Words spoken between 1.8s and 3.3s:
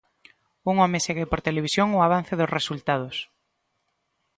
o avance dos resultados.